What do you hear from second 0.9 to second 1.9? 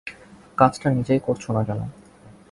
নিজেই করছ না কেন?